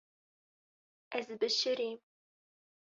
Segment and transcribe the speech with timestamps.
[1.19, 1.97] Ez bişirîm.